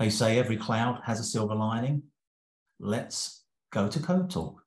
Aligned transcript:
They 0.00 0.08
say 0.08 0.38
every 0.38 0.56
cloud 0.56 1.02
has 1.04 1.20
a 1.20 1.22
silver 1.22 1.54
lining. 1.54 2.04
Let's 2.78 3.44
go 3.70 3.86
to 3.86 4.00
Code 4.00 4.30
Talk. 4.30 4.62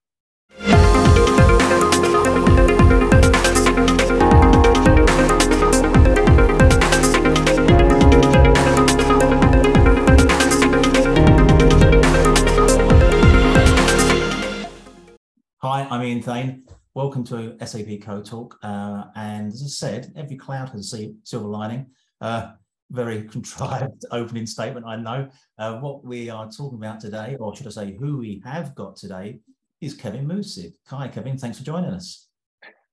Hi, 15.64 15.88
I'm 15.90 16.04
Ian 16.04 16.22
Thain. 16.22 16.68
Welcome 16.94 17.24
to 17.24 17.58
SAP 17.66 18.02
Code 18.04 18.26
Talk. 18.28 18.60
Uh, 18.62 19.06
and 19.16 19.52
as 19.52 19.64
I 19.64 19.68
said, 19.68 20.14
every 20.16 20.36
cloud 20.36 20.70
has 20.70 20.94
a 20.94 21.12
silver 21.24 21.48
lining. 21.48 21.88
Uh, 22.22 22.52
very 22.94 23.24
contrived 23.24 24.06
opening 24.12 24.46
statement, 24.46 24.86
I 24.86 24.96
know. 24.96 25.28
Uh, 25.58 25.80
what 25.80 26.06
we 26.06 26.30
are 26.30 26.50
talking 26.50 26.78
about 26.78 27.00
today, 27.00 27.36
or 27.40 27.56
should 27.56 27.68
I 27.68 27.72
say 27.72 27.98
who 28.00 28.20
we 28.20 28.42
have 28.46 28.76
got 28.76 28.96
today, 28.96 29.40
is 29.82 29.96
Kevin 29.96 30.28
Muessig. 30.28 30.74
Hi, 30.88 31.08
Kevin. 31.08 31.38
Thanks 31.38 31.58
for 31.58 31.66
joining 31.66 31.90
us. 31.90 32.28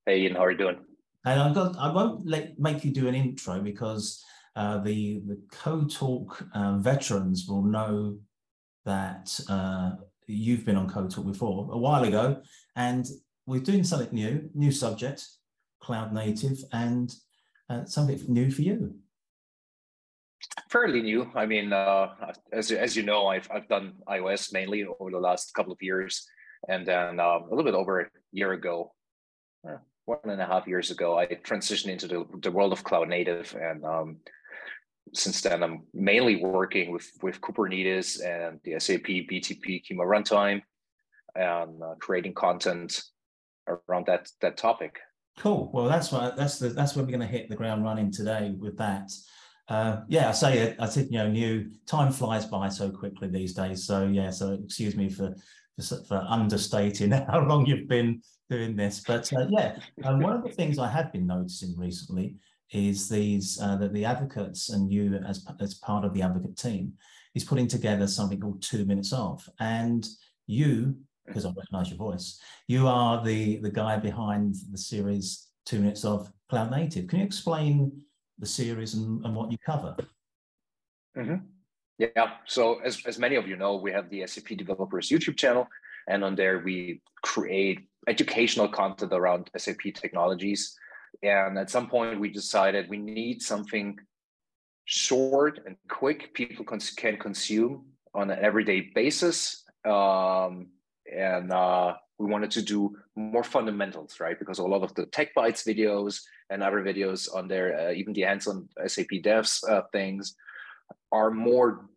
Hey, 0.06 0.22
Ian. 0.22 0.34
How 0.34 0.44
are 0.46 0.50
you 0.50 0.58
doing? 0.58 0.78
And 1.24 1.40
I, 1.40 1.52
got, 1.52 1.76
I 1.76 1.92
won't 1.92 2.26
let, 2.26 2.58
make 2.58 2.82
you 2.82 2.90
do 2.90 3.06
an 3.06 3.14
intro 3.14 3.60
because 3.60 4.24
uh, 4.56 4.78
the, 4.78 5.20
the 5.26 5.38
Code 5.52 5.92
Talk 5.92 6.44
uh, 6.54 6.78
veterans 6.78 7.46
will 7.46 7.62
know 7.62 8.18
that 8.86 9.38
uh, 9.48 9.92
you've 10.26 10.64
been 10.64 10.76
on 10.76 10.88
co 10.88 11.06
talk 11.06 11.26
before 11.26 11.68
a 11.70 11.78
while 11.78 12.04
ago, 12.04 12.40
and 12.74 13.06
we're 13.46 13.60
doing 13.60 13.84
something 13.84 14.08
new, 14.12 14.48
new 14.54 14.72
subject, 14.72 15.26
cloud 15.80 16.14
native, 16.14 16.58
and 16.72 17.14
uh, 17.68 17.84
something 17.84 18.18
new 18.26 18.50
for 18.50 18.62
you 18.62 18.94
fairly 20.70 21.02
new. 21.02 21.30
I 21.34 21.46
mean, 21.46 21.72
uh, 21.72 22.08
as 22.52 22.70
as 22.70 22.96
you 22.96 23.02
know, 23.02 23.26
I've 23.26 23.48
I've 23.50 23.68
done 23.68 23.94
iOS 24.08 24.52
mainly 24.52 24.84
over 24.84 25.10
the 25.10 25.18
last 25.18 25.54
couple 25.54 25.72
of 25.72 25.82
years, 25.82 26.26
and 26.68 26.86
then 26.86 27.20
um, 27.20 27.44
a 27.44 27.48
little 27.50 27.64
bit 27.64 27.74
over 27.74 28.00
a 28.00 28.06
year 28.32 28.52
ago, 28.52 28.92
uh, 29.68 29.78
one 30.04 30.18
and 30.24 30.40
a 30.40 30.46
half 30.46 30.66
years 30.66 30.90
ago, 30.90 31.18
I 31.18 31.26
transitioned 31.26 31.90
into 31.90 32.06
the, 32.06 32.24
the 32.42 32.50
world 32.50 32.72
of 32.72 32.84
cloud 32.84 33.08
native, 33.08 33.54
and 33.60 33.84
um, 33.84 34.16
since 35.14 35.40
then 35.40 35.62
I'm 35.62 35.82
mainly 35.94 36.36
working 36.36 36.92
with 36.92 37.10
with 37.22 37.40
Kubernetes 37.40 38.24
and 38.24 38.60
the 38.64 38.78
SAP 38.78 39.08
BTP 39.30 39.82
Kyma 39.84 40.04
runtime, 40.04 40.62
and 41.34 41.82
uh, 41.82 41.94
creating 42.00 42.34
content 42.34 43.02
around 43.66 44.06
that 44.06 44.28
that 44.40 44.56
topic. 44.56 44.98
Cool. 45.38 45.70
Well, 45.72 45.88
that's 45.88 46.12
what 46.12 46.36
that's 46.36 46.58
the 46.58 46.68
that's 46.68 46.94
where 46.94 47.04
we're 47.04 47.10
going 47.10 47.20
to 47.20 47.26
hit 47.26 47.48
the 47.48 47.56
ground 47.56 47.84
running 47.84 48.10
today 48.10 48.54
with 48.58 48.76
that. 48.78 49.10
Uh, 49.70 50.00
yeah, 50.08 50.28
I 50.28 50.32
say 50.32 50.58
it. 50.58 50.76
I 50.80 50.86
said 50.86 51.06
you 51.10 51.18
know, 51.18 51.28
new 51.28 51.70
time 51.86 52.12
flies 52.12 52.44
by 52.44 52.68
so 52.68 52.90
quickly 52.90 53.28
these 53.28 53.54
days. 53.54 53.84
So 53.86 54.08
yeah, 54.08 54.30
so 54.30 54.58
excuse 54.64 54.96
me 54.96 55.08
for 55.08 55.34
for, 55.80 56.02
for 56.08 56.24
understating 56.28 57.10
how 57.30 57.40
long 57.46 57.64
you've 57.66 57.88
been 57.88 58.20
doing 58.50 58.74
this, 58.74 59.00
but 59.06 59.32
uh, 59.32 59.46
yeah, 59.48 59.78
um, 60.04 60.20
one 60.20 60.34
of 60.34 60.42
the 60.42 60.50
things 60.50 60.78
I 60.78 60.88
have 60.88 61.12
been 61.12 61.26
noticing 61.26 61.78
recently 61.78 62.34
is 62.72 63.08
these 63.08 63.60
uh, 63.62 63.76
that 63.76 63.92
the 63.92 64.04
advocates 64.04 64.70
and 64.70 64.92
you 64.92 65.20
as 65.26 65.46
as 65.60 65.74
part 65.74 66.04
of 66.04 66.14
the 66.14 66.22
advocate 66.22 66.56
team 66.56 66.92
is 67.36 67.44
putting 67.44 67.68
together 67.68 68.08
something 68.08 68.40
called 68.40 68.60
two 68.60 68.84
minutes 68.84 69.12
off, 69.12 69.48
and 69.60 70.04
you 70.48 70.96
because 71.26 71.44
I 71.44 71.52
recognise 71.56 71.90
your 71.90 71.98
voice, 71.98 72.40
you 72.66 72.88
are 72.88 73.24
the 73.24 73.58
the 73.58 73.70
guy 73.70 73.98
behind 73.98 74.56
the 74.72 74.78
series 74.78 75.46
Two 75.64 75.78
Minutes 75.78 76.04
of 76.04 76.28
Cloud 76.48 76.72
Native. 76.72 77.06
Can 77.06 77.20
you 77.20 77.24
explain? 77.24 78.02
The 78.40 78.46
series 78.46 78.94
and, 78.94 79.24
and 79.24 79.34
what 79.36 79.52
you 79.52 79.58
cover. 79.58 79.94
Mm-hmm. 81.16 81.36
Yeah. 81.98 82.30
So 82.46 82.80
as, 82.80 83.02
as 83.06 83.18
many 83.18 83.36
of 83.36 83.46
you 83.46 83.56
know, 83.56 83.76
we 83.76 83.92
have 83.92 84.08
the 84.10 84.26
SAP 84.26 84.56
Developers 84.56 85.10
YouTube 85.10 85.36
channel, 85.36 85.68
and 86.08 86.24
on 86.24 86.34
there 86.34 86.60
we 86.60 87.02
create 87.22 87.80
educational 88.08 88.68
content 88.68 89.12
around 89.12 89.50
SAP 89.56 89.82
technologies. 89.94 90.76
And 91.22 91.58
at 91.58 91.70
some 91.70 91.88
point, 91.88 92.18
we 92.18 92.30
decided 92.30 92.88
we 92.88 92.96
need 92.96 93.42
something 93.42 93.98
short 94.86 95.60
and 95.66 95.76
quick 95.88 96.32
people 96.32 96.64
cons- 96.64 96.90
can 96.90 97.16
consume 97.16 97.84
on 98.14 98.30
an 98.30 98.38
everyday 98.40 98.80
basis. 98.94 99.64
Um, 99.84 100.68
and 101.12 101.52
uh, 101.52 101.94
we 102.20 102.26
wanted 102.26 102.50
to 102.50 102.62
do 102.62 102.94
more 103.16 103.42
fundamentals, 103.42 104.20
right? 104.20 104.38
Because 104.38 104.58
a 104.58 104.62
lot 104.62 104.82
of 104.82 104.94
the 104.94 105.06
Tech 105.06 105.34
Bytes 105.34 105.66
videos 105.66 106.20
and 106.50 106.62
other 106.62 106.82
videos 106.82 107.34
on 107.34 107.48
there, 107.48 107.68
uh, 107.80 107.92
even 107.92 108.12
the 108.12 108.20
hands-on 108.20 108.68
SAP 108.86 109.22
devs 109.24 109.66
uh, 109.68 109.82
things, 109.90 110.36
are 111.10 111.30
more 111.30 111.88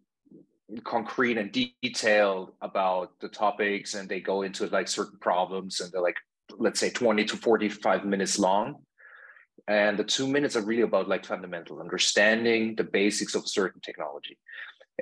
concrete 0.85 1.37
and 1.37 1.51
detailed 1.51 2.53
about 2.61 3.19
the 3.19 3.27
topics, 3.27 3.95
and 3.95 4.07
they 4.07 4.21
go 4.21 4.43
into 4.43 4.67
like 4.67 4.87
certain 4.87 5.19
problems, 5.19 5.81
and 5.81 5.91
they're 5.91 6.01
like, 6.01 6.17
let's 6.57 6.79
say, 6.79 6.89
20 6.89 7.25
to 7.25 7.35
45 7.35 8.05
minutes 8.05 8.39
long. 8.39 8.77
And 9.67 9.99
the 9.99 10.05
two 10.05 10.27
minutes 10.27 10.55
are 10.55 10.61
really 10.61 10.83
about 10.83 11.09
like 11.09 11.25
fundamental 11.25 11.81
understanding 11.81 12.75
the 12.75 12.83
basics 12.85 13.35
of 13.35 13.47
certain 13.47 13.81
technology. 13.81 14.37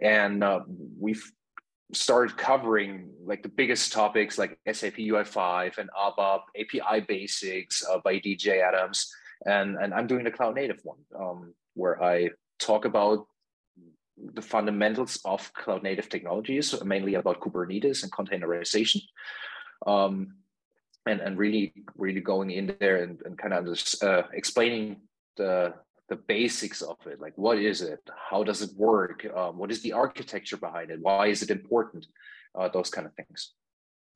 And 0.02 0.44
uh, 0.44 0.62
we've 1.00 1.32
started 1.94 2.38
covering 2.38 3.10
like 3.24 3.44
the 3.44 3.50
biggest 3.50 3.92
topics 3.92 4.38
like 4.38 4.58
SAP 4.72 4.96
UI5 4.96 5.78
and 5.78 5.90
ABAP, 5.92 6.42
API 6.60 7.06
basics 7.08 7.84
uh, 7.86 8.00
by 8.04 8.16
DJ 8.20 8.62
Adams. 8.62 9.12
And, 9.46 9.78
and 9.78 9.94
I'm 9.94 10.08
doing 10.08 10.24
the 10.24 10.32
cloud 10.32 10.56
native 10.56 10.80
one 10.84 11.00
um, 11.18 11.54
where 11.74 12.02
I 12.02 12.30
talk 12.60 12.86
about 12.86 13.28
the 14.34 14.42
fundamentals 14.42 15.20
of 15.26 15.52
cloud 15.54 15.84
native 15.84 16.10
technologies, 16.10 16.76
mainly 16.84 17.16
about 17.16 17.40
Kubernetes 17.40 18.04
and 18.04 18.12
containerization. 18.12 19.02
Um, 19.86 20.36
and, 21.08 21.20
and 21.20 21.38
really, 21.38 21.74
really 21.98 22.22
going 22.22 22.52
in 22.52 22.76
there 22.80 23.04
and, 23.04 23.20
and 23.26 23.38
kind 23.38 23.54
of 23.54 23.66
just, 23.66 24.04
uh, 24.04 24.24
explaining 24.34 24.98
the 25.38 25.74
the 26.12 26.18
basics 26.18 26.82
of 26.82 26.98
it 27.06 27.22
like 27.22 27.32
what 27.38 27.58
is 27.58 27.82
it? 27.82 28.02
How 28.30 28.44
does 28.44 28.62
it 28.62 28.72
work? 28.76 29.26
Um, 29.34 29.58
what 29.58 29.72
is 29.72 29.82
the 29.82 29.94
architecture 29.94 30.58
behind 30.58 30.92
it? 30.92 31.00
Why 31.00 31.28
is 31.28 31.42
it 31.42 31.50
important? 31.50 32.06
Uh, 32.54 32.68
those 32.68 32.90
kind 32.90 33.08
of 33.08 33.14
things. 33.14 33.54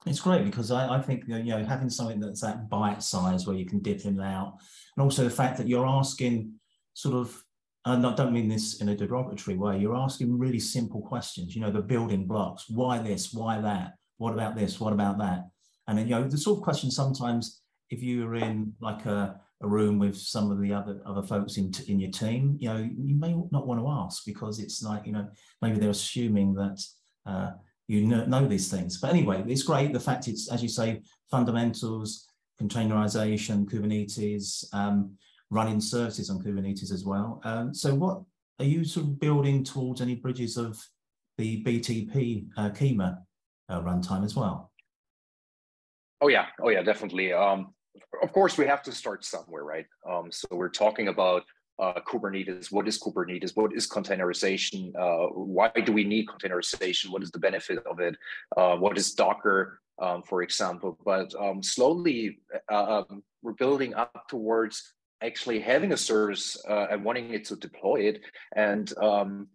It's 0.06 0.20
great 0.20 0.44
because 0.44 0.72
I, 0.72 0.98
I, 0.98 1.02
think 1.02 1.24
you 1.26 1.42
know 1.42 1.64
having 1.64 1.90
something 1.90 2.20
that's 2.20 2.42
that 2.42 2.70
bite 2.70 3.02
size 3.02 3.48
where 3.48 3.56
you 3.56 3.66
can 3.66 3.80
dip 3.80 4.02
in 4.02 4.20
and 4.20 4.22
out 4.22 4.58
and 4.96 5.04
also 5.06 5.24
the 5.24 5.30
fact 5.42 5.58
that 5.58 5.70
you're 5.70 5.88
asking 5.88 6.52
sort 6.94 7.16
of 7.16 7.42
and 7.86 8.06
I 8.06 8.14
don't 8.14 8.34
mean 8.34 8.50
this 8.50 8.82
in 8.82 8.90
a 8.90 8.96
derogatory 8.96 9.56
way 9.56 9.80
you're 9.80 9.96
asking 9.96 10.38
really 10.38 10.60
simple 10.60 11.02
questions 11.02 11.56
you 11.56 11.62
know 11.62 11.72
the 11.72 11.82
building 11.94 12.28
blocks 12.28 12.66
why 12.70 12.98
this 12.98 13.34
why 13.34 13.62
that 13.62 13.94
what 14.18 14.34
about 14.34 14.58
this 14.58 14.82
what 14.82 14.92
about 14.92 15.18
that? 15.20 15.46
And 15.88 15.98
then 15.98 16.08
you 16.10 16.16
know 16.16 16.28
the 16.28 16.38
sort 16.38 16.58
of 16.58 16.64
question 16.64 16.92
sometimes 16.92 17.62
if 17.90 18.04
you're 18.04 18.36
in 18.36 18.74
like 18.82 19.06
a 19.06 19.40
a 19.62 19.68
room 19.68 20.00
with 20.00 20.18
some 20.18 20.52
of 20.52 20.60
the 20.60 20.74
other 20.74 21.02
other 21.06 21.24
folks 21.24 21.58
in 21.58 21.72
in 21.88 22.00
your 22.00 22.12
team, 22.12 22.58
you 22.60 22.70
know, 22.70 22.78
you 22.78 23.16
may 23.16 23.34
not 23.52 23.68
want 23.68 23.80
to 23.80 23.90
ask 23.90 24.24
because 24.26 24.60
it's 24.60 24.84
like 24.84 25.06
you 25.06 25.14
know 25.14 25.28
maybe 25.62 25.80
they're 25.80 25.90
assuming 25.90 26.54
that 26.56 26.82
uh, 27.26 27.52
you 27.88 28.02
know, 28.06 28.26
know 28.26 28.48
these 28.48 28.70
things. 28.70 29.00
But 29.00 29.12
anyway, 29.12 29.44
it's 29.48 29.64
great. 29.64 29.94
The 29.94 30.00
fact 30.00 30.28
it's 30.28 30.52
as 30.52 30.62
you 30.62 30.70
say, 30.70 31.02
fundamentals, 31.30 32.28
containerization, 32.62 33.66
Kubernetes, 33.66 34.66
um, 34.74 35.16
running 35.50 35.80
services 35.80 36.30
on 36.30 36.40
Kubernetes 36.40 36.92
as 36.92 37.06
well. 37.06 37.42
Um, 37.44 37.74
so 37.74 37.94
what 37.94 38.22
are 38.60 38.66
you 38.66 38.84
sort 38.84 39.06
of 39.06 39.20
building 39.20 39.64
towards 39.64 40.02
any 40.02 40.16
bridges 40.16 40.58
of 40.58 40.82
the 41.38 41.64
BTP 41.64 42.48
uh, 42.58 42.70
Kyma 42.70 43.18
uh, 43.70 43.82
runtime 43.82 44.24
as 44.24 44.36
well? 44.36 44.72
Oh 46.22 46.28
yeah, 46.28 46.48
oh 46.62 46.70
yeah, 46.70 46.82
definitely. 46.82 47.34
Um, 47.34 47.74
of 48.22 48.32
course, 48.32 48.58
we 48.58 48.66
have 48.66 48.84
to 48.84 48.92
start 48.92 49.26
somewhere, 49.26 49.64
right? 49.64 49.86
Um, 50.10 50.32
so 50.32 50.48
we're 50.52 50.70
talking 50.70 51.08
about 51.08 51.44
uh, 51.80 52.00
Kubernetes. 52.08 52.72
What 52.72 52.88
is 52.88 53.00
Kubernetes? 53.00 53.56
What 53.56 53.76
is 53.76 53.90
containerization? 53.90 54.96
Uh, 54.96 55.28
why 55.34 55.70
do 55.70 55.92
we 55.92 56.04
need 56.04 56.28
containerization? 56.28 57.10
What 57.10 57.24
is 57.24 57.32
the 57.32 57.40
benefit 57.40 57.80
of 57.86 58.00
it? 58.00 58.16
Uh, 58.56 58.76
what 58.78 58.98
is 58.98 59.14
Docker, 59.14 59.82
um, 60.02 60.24
for 60.24 60.42
example? 60.42 60.98
But 61.06 61.34
um, 61.36 61.62
slowly, 61.62 62.40
uh, 62.72 63.04
um, 63.10 63.24
we're 63.42 63.54
building 63.54 63.94
up 63.94 64.28
towards 64.30 64.94
actually 65.22 65.60
having 65.60 65.92
a 65.92 65.98
service 65.98 66.58
uh, 66.70 66.88
and 66.92 67.04
wanting 67.04 67.34
it 67.34 67.46
to 67.46 67.56
deploy 67.56 68.02
it. 68.02 68.22
And 68.56 68.96
um, 68.98 69.48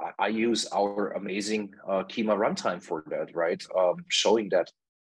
I, 0.00 0.10
I, 0.18 0.28
use 0.28 0.66
our 0.72 1.12
amazing 1.12 1.74
uh, 1.88 2.04
Kyma 2.04 2.36
runtime 2.36 2.82
for 2.82 3.04
that, 3.08 3.34
right? 3.34 3.62
Um, 3.76 3.96
showing 4.08 4.48
that 4.50 4.70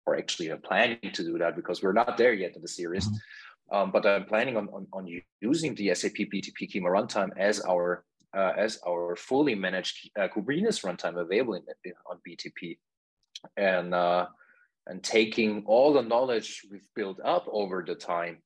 or 0.06 0.18
actually 0.18 0.50
I'm 0.50 0.62
planning 0.62 1.00
to 1.02 1.24
do 1.24 1.38
that 1.40 1.56
because 1.56 1.82
we're 1.82 1.94
not 1.94 2.18
there 2.18 2.34
yet 2.34 2.56
in 2.56 2.62
the 2.62 2.68
series. 2.68 3.08
Mm-hmm. 3.08 3.76
Um, 3.76 3.92
but 3.92 4.06
I'm 4.06 4.26
planning 4.26 4.58
on, 4.58 4.70
on, 4.70 4.88
on, 4.94 5.22
using 5.42 5.74
the 5.74 5.94
SAP 5.96 6.14
BTP 6.32 6.72
Kyma 6.72 6.84
runtime 6.84 7.32
as 7.36 7.62
our 7.62 8.06
uh, 8.36 8.52
as 8.58 8.80
our 8.88 9.16
fully 9.16 9.56
managed 9.56 10.12
uh, 10.20 10.28
Kubernetes 10.28 10.84
runtime 10.84 11.20
available 11.20 11.56
in, 11.56 11.64
in, 11.84 11.94
on 12.06 12.20
BTP, 12.28 12.78
and 13.58 13.96
uh, 13.96 14.28
and 14.88 15.02
taking 15.04 15.64
all 15.66 15.94
the 15.94 16.02
knowledge 16.02 16.62
we've 16.70 16.88
built 16.96 17.20
up 17.26 17.48
over 17.52 17.84
the 17.86 17.96
time, 17.96 18.38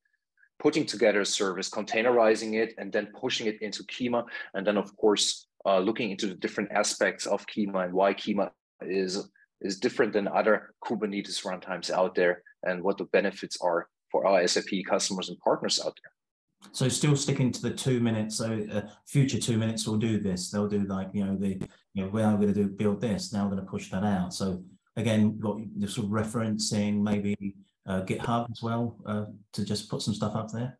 putting 0.58 0.86
together 0.86 1.20
a 1.20 1.26
service, 1.26 1.68
containerizing 1.68 2.54
it, 2.54 2.74
and 2.78 2.90
then 2.90 3.08
pushing 3.20 3.46
it 3.46 3.60
into 3.60 3.82
Kyma, 3.84 4.24
and 4.54 4.66
then 4.66 4.78
of 4.78 4.96
course 4.96 5.48
uh, 5.66 5.80
looking 5.80 6.10
into 6.10 6.26
the 6.26 6.34
different 6.34 6.72
aspects 6.72 7.26
of 7.26 7.46
Kyma 7.46 7.84
and 7.84 7.92
why 7.92 8.14
Kyma 8.14 8.50
is 8.80 9.28
is 9.60 9.78
different 9.78 10.12
than 10.12 10.28
other 10.28 10.74
Kubernetes 10.82 11.44
runtimes 11.44 11.90
out 11.90 12.14
there, 12.14 12.42
and 12.62 12.82
what 12.82 12.98
the 12.98 13.04
benefits 13.04 13.58
are 13.60 13.88
for 14.10 14.26
our 14.26 14.46
SAP 14.46 14.84
customers 14.88 15.28
and 15.28 15.38
partners 15.38 15.80
out 15.84 15.98
there. 16.02 16.12
So 16.72 16.88
still 16.88 17.16
sticking 17.16 17.52
to 17.52 17.62
the 17.62 17.70
two 17.70 18.00
minutes. 18.00 18.36
So 18.36 18.66
uh, 18.72 18.82
future 19.06 19.38
two 19.38 19.56
minutes 19.56 19.86
will 19.86 19.96
do 19.96 20.18
this. 20.18 20.50
They'll 20.50 20.68
do 20.68 20.80
like 20.80 21.08
you 21.12 21.24
know 21.24 21.36
the 21.36 21.60
you 21.94 22.04
know 22.04 22.08
we're 22.08 22.22
going 22.22 22.48
to 22.48 22.54
do 22.54 22.68
build 22.68 23.00
this. 23.00 23.32
Now 23.32 23.44
we're 23.44 23.52
going 23.52 23.64
to 23.64 23.70
push 23.70 23.90
that 23.90 24.04
out. 24.04 24.34
So 24.34 24.62
again, 24.96 25.38
what 25.40 25.58
you're 25.76 25.88
sort 25.88 26.06
of 26.06 26.12
referencing 26.12 27.00
maybe 27.00 27.54
uh, 27.86 28.02
GitHub 28.02 28.50
as 28.50 28.62
well 28.62 28.96
uh, 29.06 29.24
to 29.52 29.64
just 29.64 29.88
put 29.88 30.02
some 30.02 30.14
stuff 30.14 30.36
up 30.36 30.50
there. 30.52 30.78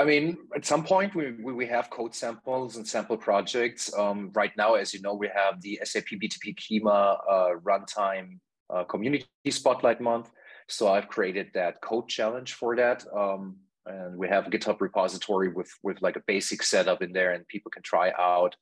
I 0.00 0.04
mean, 0.04 0.38
at 0.56 0.64
some 0.64 0.82
point 0.82 1.14
we, 1.14 1.32
we 1.32 1.66
have 1.66 1.90
code 1.90 2.14
samples 2.14 2.76
and 2.76 2.88
sample 2.88 3.18
projects. 3.18 3.92
Um, 3.94 4.30
right 4.32 4.56
now, 4.56 4.72
as 4.72 4.94
you 4.94 5.02
know, 5.02 5.12
we 5.12 5.28
have 5.28 5.60
the 5.60 5.78
SAP 5.84 6.06
BTP 6.14 6.56
Kyma 6.56 7.18
uh, 7.30 7.50
runtime 7.62 8.38
uh, 8.74 8.84
community 8.84 9.26
spotlight 9.50 10.00
month. 10.00 10.30
So 10.70 10.88
I've 10.88 11.08
created 11.08 11.48
that 11.52 11.82
code 11.82 12.08
challenge 12.08 12.54
for 12.54 12.74
that. 12.76 13.04
Um, 13.14 13.56
and 13.84 14.16
we 14.16 14.26
have 14.28 14.46
a 14.46 14.50
GitHub 14.50 14.80
repository 14.80 15.52
with, 15.52 15.70
with 15.82 16.00
like 16.00 16.16
a 16.16 16.22
basic 16.26 16.62
setup 16.62 17.02
in 17.02 17.12
there 17.12 17.32
and 17.32 17.46
people 17.48 17.70
can 17.70 17.82
try 17.82 18.10
out 18.18 18.56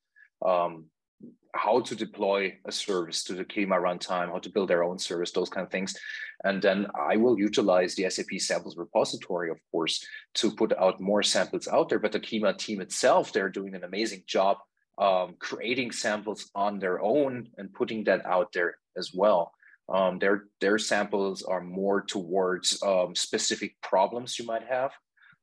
um, 0.44 0.87
how 1.58 1.81
to 1.81 1.94
deploy 1.96 2.56
a 2.64 2.72
service 2.72 3.25
to 3.25 3.34
the 3.34 3.44
Kyma 3.44 3.81
runtime, 3.81 4.28
how 4.28 4.38
to 4.38 4.50
build 4.50 4.70
their 4.70 4.84
own 4.84 4.99
service, 4.99 5.32
those 5.32 5.50
kind 5.50 5.66
of 5.66 5.72
things. 5.72 5.94
And 6.44 6.62
then 6.62 6.87
I 6.94 7.16
will 7.16 7.38
utilize 7.38 7.94
the 7.94 8.08
SAP 8.08 8.38
samples 8.38 8.76
repository, 8.76 9.50
of 9.50 9.58
course, 9.72 10.05
to 10.34 10.55
put 10.55 10.72
out 10.78 11.00
more 11.00 11.22
samples 11.22 11.66
out 11.66 11.88
there. 11.88 11.99
But 11.99 12.12
the 12.12 12.20
Kyma 12.20 12.56
team 12.56 12.81
itself, 12.81 13.32
they're 13.32 13.49
doing 13.50 13.75
an 13.75 13.84
amazing 13.84 14.22
job 14.26 14.58
um, 14.99 15.37
creating 15.38 15.93
samples 15.93 16.50
on 16.55 16.78
their 16.78 17.00
own 17.00 17.49
and 17.56 17.72
putting 17.72 18.05
that 18.05 18.25
out 18.26 18.52
there 18.52 18.76
as 18.96 19.12
well. 19.14 19.52
Um, 19.88 20.19
their, 20.19 20.44
their 20.60 20.78
samples 20.78 21.43
are 21.43 21.60
more 21.60 22.02
towards 22.02 22.82
um, 22.82 23.14
specific 23.14 23.76
problems 23.81 24.38
you 24.38 24.44
might 24.44 24.66
have, 24.69 24.93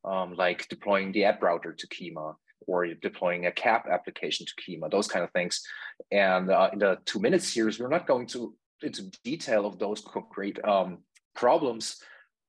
um, 0.03 0.35
like 0.35 0.67
deploying 0.69 1.11
the 1.11 1.25
app 1.25 1.41
router 1.41 1.73
to 1.73 1.87
Kyma 1.87 2.35
or 2.67 2.87
deploying 2.87 3.45
a 3.45 3.51
CAP 3.51 3.87
application 3.91 4.45
to 4.45 4.53
Kyma, 4.55 4.89
those 4.89 5.07
kind 5.07 5.23
of 5.23 5.31
things. 5.31 5.61
And 6.11 6.49
uh, 6.49 6.69
in 6.73 6.79
the 6.79 6.97
two 7.05 7.19
minute 7.19 7.43
series, 7.43 7.79
we're 7.79 7.89
not 7.89 8.07
going 8.07 8.27
to 8.27 8.55
into 8.81 9.09
detail 9.23 9.65
of 9.65 9.79
those 9.79 10.01
concrete 10.01 10.63
um, 10.65 10.99
problems, 11.33 11.97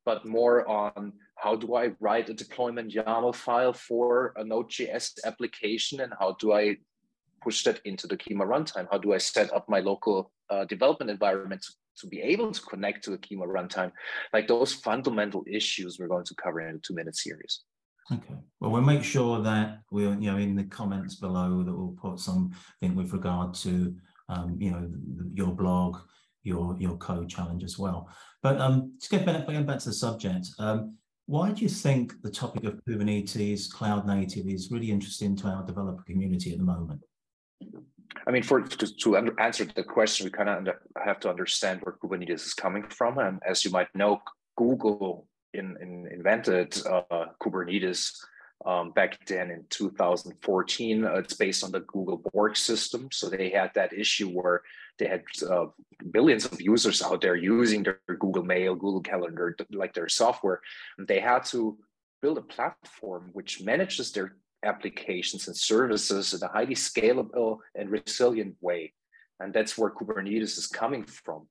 but 0.05 0.27
more 0.27 0.69
on 0.69 1.13
how 1.37 1.55
do 1.55 1.75
I 1.75 1.93
write 2.01 2.29
a 2.29 2.35
deployment 2.35 2.93
YAML 2.93 3.35
file 3.35 3.73
for 3.73 4.33
a 4.37 4.45
Node.js 4.45 5.19
application 5.25 6.01
and 6.01 6.13
how 6.19 6.37
do 6.39 6.53
I 6.53 6.77
push 7.43 7.63
that 7.65 7.81
into 7.85 8.07
the 8.07 8.17
Kyma 8.17 8.47
runtime? 8.47 8.87
How 8.91 8.99
do 8.99 9.13
I 9.13 9.19
set 9.19 9.53
up 9.53 9.69
my 9.69 9.81
local 9.81 10.33
uh, 10.51 10.65
development 10.65 11.11
environment 11.11 11.63
to, 11.63 11.73
to, 12.01 12.07
be 12.07 12.21
able 12.21 12.51
to 12.51 12.63
connect 12.63 13.05
to 13.05 13.11
the 13.11 13.19
Kyma 13.19 13.47
runtime? 13.47 13.93
Like 14.33 14.49
those 14.49 14.73
fundamental 14.73 15.45
issues 15.47 15.99
we're 15.99 16.09
going 16.09 16.25
to 16.25 16.35
cover 16.35 16.61
in 16.61 16.77
a 16.77 16.79
two 16.79 16.95
minute 16.95 17.17
series. 17.17 17.63
Okay. 18.13 18.35
Well, 18.61 18.71
we'll 18.71 18.83
make 18.83 19.03
sure 19.03 19.43
that 19.43 19.81
we're, 19.91 20.15
you 20.15 20.31
know, 20.31 20.39
in 20.39 20.55
the 20.55 20.65
comments 20.65 21.17
below 21.17 21.63
that 21.65 21.73
we'll 21.73 21.97
put 22.01 22.21
something 22.21 22.95
with 22.95 23.13
regard 23.13 23.55
to, 23.55 23.95
um, 24.29 24.57
you 24.61 24.71
know, 24.71 24.89
your 25.35 25.53
blog, 25.53 25.99
your 26.45 26.77
your 26.79 26.97
code 26.99 27.29
challenge 27.29 27.65
as 27.65 27.79
well. 27.79 28.09
But 28.43 28.61
um, 28.61 28.93
just 28.99 29.11
get 29.11 29.27
back, 29.27 29.47
going 29.47 29.67
back 29.67 29.81
to 29.81 29.89
the 29.89 29.93
subject. 29.93 30.49
Um, 30.59 30.97
why 31.27 31.51
do 31.51 31.63
you 31.63 31.69
think 31.69 32.23
the 32.23 32.31
topic 32.31 32.63
of 32.63 32.81
Kubernetes 32.89 33.69
cloud 33.73 34.07
native 34.07 34.47
is 34.47 34.71
really 34.71 34.93
interesting 34.93 35.35
to 35.37 35.49
our 35.49 35.67
developer 35.67 36.05
community 36.05 36.53
at 36.53 36.59
the 36.59 36.65
moment? 36.65 37.01
I 38.29 38.31
mean, 38.31 38.45
for 38.45 38.61
to, 38.61 38.97
to 38.97 39.17
under, 39.17 39.41
answer 39.41 39.65
the 39.65 39.83
question, 39.83 40.25
we 40.25 40.31
kind 40.31 40.69
of 40.69 40.75
have 41.05 41.19
to 41.21 41.29
understand 41.29 41.81
where 41.83 41.97
Kubernetes 42.01 42.47
is 42.47 42.55
coming 42.55 42.85
from. 42.89 43.19
And 43.19 43.41
as 43.45 43.65
you 43.65 43.73
might 43.73 43.93
know, 43.95 44.23
Google 44.57 45.27
in, 45.57 45.77
in 45.81 46.09
invented 46.13 46.81
uh, 46.87 47.27
Kubernetes 47.41 48.13
um, 48.65 48.91
back 48.93 49.25
then 49.27 49.51
in 49.51 49.65
2014. 49.71 51.05
Uh, 51.05 51.15
it's 51.15 51.35
based 51.35 51.65
on 51.65 51.73
the 51.73 51.81
Google 51.81 52.23
Borg 52.33 52.57
system. 52.57 53.09
So 53.13 53.29
they 53.29 53.51
had 53.51 53.73
that 53.75 53.93
issue 53.93 54.29
where 54.29 54.63
they 54.99 55.07
had 55.07 55.23
uh, 55.49 55.67
billions 56.11 56.47
of 56.47 56.61
users 56.61 57.03
out 57.03 57.21
there 57.21 57.37
using 57.37 57.83
their 57.83 58.01
Google 58.19 58.45
Mail, 58.45 58.75
Google 58.75 59.03
Calendar, 59.03 59.57
like 59.71 59.93
their 59.93 60.09
software. 60.09 60.61
And 60.99 61.07
they 61.07 61.21
had 61.21 61.45
to 61.47 61.79
build 62.23 62.39
a 62.39 62.43
platform 62.43 63.31
which 63.33 63.63
manages 63.63 64.13
their 64.13 64.37
applications 64.65 65.47
and 65.49 65.57
services 65.57 66.33
in 66.33 66.43
a 66.43 66.49
highly 66.49 66.75
scalable 66.75 67.59
and 67.75 67.91
resilient 67.91 68.57
way. 68.61 68.93
And 69.39 69.53
that's 69.53 69.77
where 69.77 69.91
Kubernetes 69.91 70.57
is 70.57 70.67
coming 70.67 71.05
from. 71.05 71.47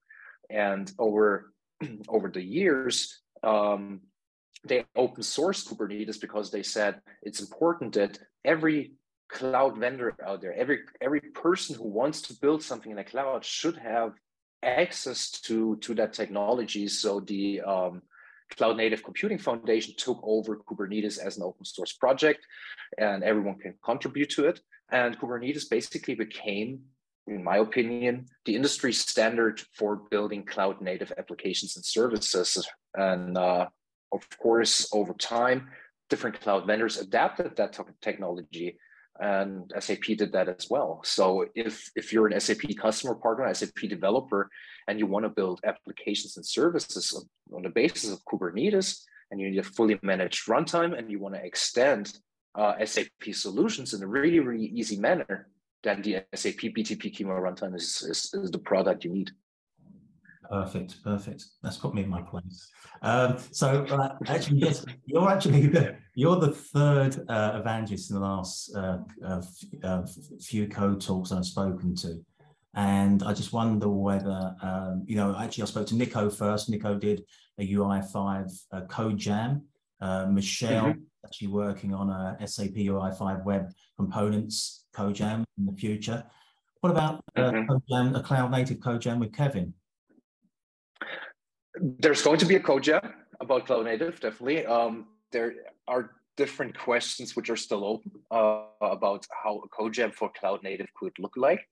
And 0.50 0.92
over, 0.98 1.54
over 2.08 2.30
the 2.30 2.42
years, 2.42 3.22
um, 3.44 4.02
they 4.64 4.86
open 4.96 5.24
source 5.24 5.68
Kubernetes 5.68 6.20
because 6.20 6.52
they 6.52 6.64
said 6.64 7.02
it's 7.22 7.42
important 7.42 7.94
that 7.94 8.20
every 8.44 8.94
cloud 9.30 9.78
vendor 9.78 10.16
out 10.26 10.42
there, 10.42 10.54
every 10.54 10.80
every 11.02 11.22
person 11.22 11.76
who 11.76 11.88
wants 11.88 12.22
to 12.24 12.34
build 12.42 12.64
something 12.64 12.92
in 12.92 13.00
a 13.00 13.04
cloud 13.04 13.44
should 13.44 13.78
have 13.78 14.14
access 14.64 15.32
to 15.32 15.78
to 15.78 15.94
that 15.96 16.14
technology. 16.14 16.88
So 16.88 17.20
the 17.20 17.62
um, 17.62 18.02
Cloud 18.58 18.78
Native 18.78 19.04
Computing 19.04 19.40
Foundation 19.40 19.94
took 19.98 20.20
over 20.24 20.58
Kubernetes 20.58 21.20
as 21.20 21.38
an 21.38 21.44
open 21.44 21.66
source 21.66 21.94
project, 21.94 22.46
and 22.98 23.24
everyone 23.24 23.58
can 23.58 23.76
contribute 23.84 24.30
to 24.32 24.46
it. 24.46 24.62
And 24.92 25.20
Kubernetes 25.20 25.70
basically 25.70 26.16
became, 26.16 26.82
in 27.28 27.44
my 27.44 27.58
opinion, 27.58 28.28
the 28.46 28.56
industry 28.56 28.94
standard 28.94 29.62
for 29.74 30.04
building 30.12 30.46
cloud 30.46 30.80
native 30.80 31.12
applications 31.18 31.76
and 31.76 31.84
services. 31.84 32.68
And 32.98 33.38
uh, 33.38 33.68
of 34.12 34.28
course, 34.38 34.88
over 34.94 35.14
time, 35.14 35.70
different 36.10 36.40
cloud 36.40 36.68
vendors 36.68 36.98
adapted 36.98 37.56
that 37.56 37.80
technology 38.02 38.78
and 39.20 39.72
SAP 39.80 40.04
did 40.18 40.32
that 40.34 40.50
as 40.50 40.70
well. 40.70 41.02
So 41.04 41.46
if 41.56 41.90
if 41.96 42.12
you're 42.12 42.28
an 42.28 42.40
SAP 42.40 42.76
customer 42.78 43.16
partner, 43.16 43.54
SAP 43.54 43.88
developer, 43.90 44.50
and 44.88 45.00
you 45.00 45.08
want 45.08 45.24
to 45.24 45.30
build 45.30 45.62
applications 45.66 46.36
and 46.38 46.46
services 46.46 47.14
on, 47.54 47.64
the 47.64 47.70
basis 47.70 48.12
of 48.12 48.24
Kubernetes, 48.26 49.02
and 49.32 49.40
you 49.40 49.50
need 49.50 49.60
a 49.60 49.64
fully 49.64 49.98
managed 50.02 50.48
runtime, 50.48 50.98
and 50.98 51.10
you 51.10 51.20
want 51.20 51.36
to 51.36 51.46
extend 51.46 52.18
uh, 52.56 52.74
SAP 52.84 53.24
solutions 53.32 53.94
in 53.94 54.04
a 54.04 54.08
really 54.08 54.40
really 54.40 54.66
easy 54.66 54.98
manner, 54.98 55.48
then 55.84 56.02
the 56.02 56.24
SAP 56.34 56.74
BTP 56.76 57.16
Kyma 57.16 57.40
runtime 57.40 57.76
is, 57.76 58.02
is, 58.10 58.34
is 58.34 58.52
the 58.52 58.60
product 58.60 59.06
you 59.06 59.14
need. 59.14 59.32
Perfect, 60.50 61.04
perfect. 61.04 61.46
That's 61.62 61.78
put 61.78 61.94
me 61.94 62.04
in 62.04 62.10
my 62.10 62.22
place. 62.22 62.70
Um, 63.02 63.38
so 63.52 63.86
uh, 63.86 64.16
actually, 64.28 64.60
yes, 64.60 64.86
you're 65.06 65.30
actually 65.30 65.68
the, 65.68 65.96
you're 66.16 66.38
the 66.38 66.52
third 66.52 67.24
uh, 67.30 67.60
evangelist 67.60 68.10
in 68.10 68.16
the 68.16 68.22
last 68.22 68.76
uh, 68.76 69.00
uh 69.24 70.06
few 70.42 70.68
code 70.68 71.02
talks 71.02 71.32
I've 71.32 71.46
spoken 71.46 71.96
to, 71.98 72.24
and 72.74 73.24
I 73.24 73.34
just 73.34 73.54
wonder 73.54 73.90
whether 73.90 74.56
um, 74.62 75.04
you 75.06 75.16
know. 75.16 75.36
Actually, 75.38 75.64
I 75.64 75.66
spoke 75.68 75.88
to 75.88 75.96
Nico 75.96 76.30
first. 76.30 76.70
Nico 76.70 76.96
did 76.96 77.24
a 77.60 77.68
UI5 77.68 78.52
uh, 78.72 78.82
code 78.82 79.18
jam. 79.18 79.64
Uh, 80.02 80.26
Michelle 80.26 80.88
mm-hmm. 80.88 81.02
actually 81.26 81.48
working 81.48 81.94
on 81.94 82.10
a 82.10 82.48
SAP 82.48 82.72
UI5 82.72 83.46
web 83.46 83.72
components 83.98 84.86
code 84.94 85.16
jam 85.16 85.46
in 85.58 85.66
the 85.66 85.74
future. 85.74 86.24
What 86.82 86.92
about 86.92 87.24
mm-hmm. 87.38 87.76
jam, 87.90 88.16
a 88.16 88.22
cloud 88.22 88.52
native 88.52 88.80
code 88.82 89.02
jam 89.02 89.20
with 89.20 89.34
Kevin? 89.34 89.74
There's 91.80 92.22
going 92.22 92.40
to 92.40 92.46
be 92.46 92.56
a 92.56 92.60
code 92.60 92.84
jam 92.84 93.14
about 93.40 93.66
cloud 93.66 93.86
native, 93.86 94.20
definitely. 94.20 94.66
Um, 94.66 95.08
there 95.32 95.54
are 95.88 96.12
different 96.38 96.78
questions 96.78 97.36
which 97.36 97.50
are 97.50 97.56
still 97.56 97.86
open 97.86 98.12
uh, 98.32 98.64
about 98.82 99.26
how 99.44 99.62
a 99.64 99.68
code 99.70 99.94
jam 99.94 100.12
for 100.12 100.30
cloud 100.40 100.64
native 100.64 100.88
could 101.00 101.14
look 101.20 101.34
like. 101.36 101.68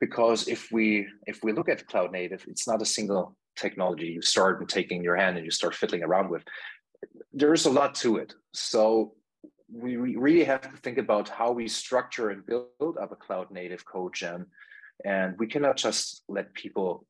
Because 0.00 0.48
if 0.48 0.72
we 0.72 1.06
if 1.26 1.44
we 1.44 1.52
look 1.52 1.68
at 1.68 1.86
cloud 1.86 2.10
native, 2.12 2.44
it's 2.48 2.66
not 2.66 2.82
a 2.82 2.84
single 2.84 3.36
technology 3.56 4.06
you 4.06 4.22
start 4.22 4.74
in 4.76 5.02
your 5.04 5.16
hand 5.16 5.36
and 5.36 5.44
you 5.44 5.50
start 5.50 5.74
fiddling 5.74 6.02
around 6.02 6.30
with. 6.30 6.42
There's 7.32 7.66
a 7.66 7.70
lot 7.70 7.94
to 7.96 8.16
it. 8.16 8.34
So 8.52 9.14
we 9.72 9.96
really 9.96 10.44
have 10.44 10.62
to 10.62 10.76
think 10.78 10.98
about 10.98 11.28
how 11.28 11.52
we 11.52 11.68
structure 11.68 12.30
and 12.30 12.44
build 12.44 12.98
up 13.00 13.12
a 13.12 13.16
cloud 13.16 13.50
native 13.50 13.84
code 13.84 14.14
jam. 14.14 14.46
And 15.04 15.38
we 15.38 15.46
cannot 15.46 15.76
just 15.76 16.22
let 16.28 16.52
people 16.54 17.06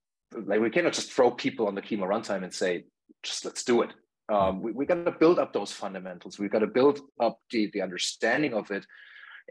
like 0.46 0.60
we 0.60 0.70
cannot 0.70 0.92
just 0.92 1.12
throw 1.12 1.30
people 1.30 1.66
on 1.66 1.74
the 1.74 1.82
Kyma 1.82 2.06
runtime 2.06 2.44
and 2.44 2.52
say, 2.52 2.84
just 3.22 3.44
let's 3.44 3.64
do 3.64 3.82
it. 3.82 3.90
Um, 4.28 4.62
we, 4.62 4.72
we 4.72 4.86
got 4.86 5.04
to 5.04 5.10
build 5.12 5.38
up 5.38 5.52
those 5.52 5.72
fundamentals. 5.72 6.38
We've 6.38 6.50
got 6.50 6.60
to 6.60 6.66
build 6.66 7.00
up 7.20 7.38
the, 7.50 7.70
the 7.72 7.82
understanding 7.82 8.54
of 8.54 8.70
it 8.70 8.86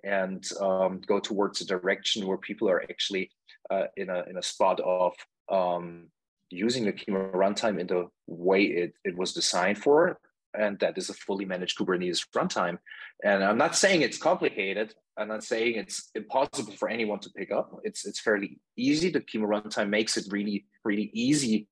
and 0.04 0.44
um, 0.60 1.02
go 1.06 1.20
towards 1.20 1.62
a 1.62 1.66
direction 1.66 2.26
where 2.26 2.38
people 2.38 2.70
are 2.70 2.82
actually 2.84 3.30
uh, 3.70 3.86
in, 3.98 4.10
a, 4.10 4.24
in 4.30 4.38
a 4.38 4.44
spot 4.44 4.80
of 4.80 5.14
um, 5.52 6.08
using 6.50 6.86
the 6.86 6.94
Kyma 6.94 7.34
runtime 7.34 7.80
in 7.80 7.88
the 7.88 8.08
way 8.28 8.64
it, 8.64 8.94
it 9.04 9.16
was 9.18 9.34
designed 9.34 9.78
for. 9.78 10.20
And 10.58 10.80
that 10.80 10.98
is 10.98 11.10
a 11.10 11.14
fully 11.14 11.46
managed 11.46 11.78
Kubernetes 11.78 12.26
runtime. 12.36 12.78
And 13.24 13.44
I'm 13.44 13.58
not 13.58 13.76
saying 13.76 14.02
it's 14.02 14.18
complicated. 14.18 14.94
I'm 15.22 15.28
not 15.28 15.44
saying 15.44 15.76
it's 15.76 16.10
impossible 16.16 16.74
for 16.74 16.90
anyone 16.90 17.20
to 17.20 17.30
pick 17.30 17.52
up. 17.52 17.72
It's 17.84 18.06
it's 18.06 18.20
fairly 18.20 18.60
easy. 18.76 19.10
The 19.10 19.22
Kyma 19.22 19.48
runtime 19.48 19.90
makes 19.90 20.18
it 20.18 20.26
really 20.32 20.66
really 20.84 21.12
easy 21.14 21.68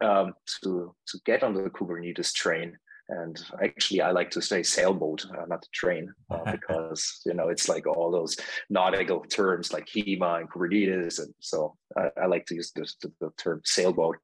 um, 0.00 0.34
to 0.62 0.94
to 1.08 1.18
get 1.26 1.42
on 1.42 1.54
the 1.54 1.70
Kubernetes 1.70 2.32
train. 2.32 2.78
And 3.08 3.38
actually, 3.62 4.00
I 4.00 4.12
like 4.12 4.30
to 4.30 4.40
say 4.40 4.62
sailboat, 4.62 5.26
uh, 5.26 5.44
not 5.46 5.60
the 5.60 5.66
train, 5.72 6.14
uh, 6.30 6.50
because 6.52 7.20
you 7.26 7.34
know 7.34 7.48
it's 7.48 7.68
like 7.68 7.86
all 7.86 8.10
those 8.10 8.36
nautical 8.70 9.20
terms 9.22 9.72
like 9.72 9.86
Kyma 9.86 10.40
and 10.40 10.50
Kubernetes, 10.50 11.18
and 11.18 11.34
so 11.40 11.76
I, 11.96 12.10
I 12.22 12.26
like 12.26 12.46
to 12.46 12.54
use 12.54 12.72
the, 12.74 12.90
the, 13.02 13.12
the, 13.20 13.30
term 13.36 13.60
sailboat. 13.64 14.16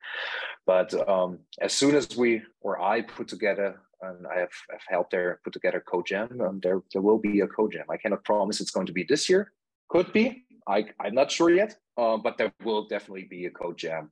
But 0.65 0.95
um, 1.09 1.41
as 1.61 1.73
soon 1.73 1.97
as 1.97 2.17
we 2.17 2.43
or 2.61 2.81
I 2.81 3.03
put 3.03 3.29
together 3.29 3.81
and 4.03 4.27
I 4.27 4.41
have, 4.41 4.53
have 4.71 4.81
helped 4.89 5.11
there 5.11 5.41
put 5.45 5.53
together 5.53 5.83
CodeJam. 5.87 6.41
Um, 6.41 6.61
there, 6.63 6.83
there 6.93 7.03
will 7.03 7.19
be 7.19 7.41
a 7.41 7.47
CodeJam. 7.47 7.85
I 7.91 7.97
cannot 7.97 8.25
promise 8.25 8.61
it's 8.61 8.71
going 8.71 8.87
to 8.87 8.93
be 8.93 9.05
this 9.05 9.29
year. 9.29 9.53
Could 9.89 10.13
be. 10.13 10.45
I, 10.67 10.85
I'm 11.01 11.15
not 11.15 11.31
sure 11.31 11.51
yet, 11.51 11.77
uh, 11.97 12.19
but 12.19 12.37
there 12.37 12.53
will 12.63 12.87
definitely 12.87 13.27
be 13.31 13.47
a 13.47 13.51
CodeJam 13.51 14.09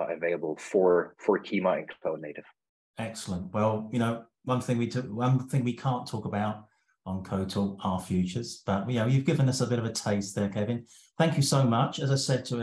uh, 0.00 0.06
available 0.06 0.56
for 0.56 1.16
for 1.18 1.38
Kyma 1.38 1.78
and 1.78 1.88
Cloud 2.00 2.20
Native. 2.20 2.44
Excellent. 2.98 3.52
Well, 3.52 3.88
you 3.92 3.98
know, 3.98 4.24
one 4.44 4.60
thing 4.60 4.78
we 4.78 4.86
took, 4.86 5.06
one 5.06 5.48
thing 5.48 5.64
we 5.64 5.74
can't 5.74 6.06
talk 6.06 6.26
about 6.26 6.66
on 7.06 7.24
Code 7.24 7.50
Talk 7.50 7.78
are 7.82 8.00
futures, 8.00 8.62
but 8.64 8.88
you 8.88 9.00
know, 9.00 9.06
you've 9.06 9.24
given 9.24 9.48
us 9.48 9.60
a 9.60 9.66
bit 9.66 9.78
of 9.78 9.84
a 9.84 9.92
taste 9.92 10.34
there, 10.34 10.48
Kevin. 10.48 10.86
Thank 11.18 11.36
you 11.36 11.42
so 11.42 11.64
much. 11.64 11.98
As 11.98 12.10
I 12.10 12.16
said 12.16 12.44
to 12.46 12.60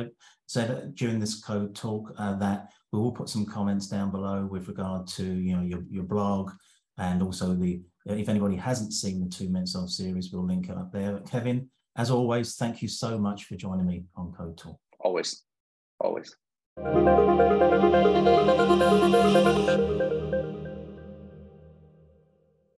said 0.47 0.95
during 0.95 1.19
this 1.19 1.39
Code 1.41 1.75
Talk 1.75 2.13
uh, 2.17 2.35
that 2.37 2.71
we 2.91 2.99
will 2.99 3.11
put 3.11 3.29
some 3.29 3.45
comments 3.45 3.87
down 3.87 4.11
below 4.11 4.45
with 4.45 4.67
regard 4.67 5.07
to 5.07 5.23
you 5.23 5.55
know 5.55 5.61
your, 5.61 5.83
your 5.89 6.03
blog 6.03 6.51
and 6.97 7.21
also 7.21 7.53
the 7.53 7.81
if 8.05 8.29
anybody 8.29 8.55
hasn't 8.55 8.93
seen 8.93 9.19
the 9.19 9.29
two 9.29 9.49
minutes 9.49 9.75
of 9.75 9.89
series, 9.89 10.31
we'll 10.31 10.45
link 10.45 10.69
it 10.69 10.77
up 10.77 10.93
there. 10.93 11.19
Kevin, 11.29 11.69
as 11.97 12.09
always, 12.09 12.55
thank 12.55 12.81
you 12.81 12.87
so 12.87 13.17
much 13.17 13.45
for 13.45 13.55
joining 13.55 13.85
me 13.85 14.05
on 14.15 14.31
Code 14.31 14.57
Talk. 14.57 14.79
Always, 15.01 15.43
always. 15.99 16.33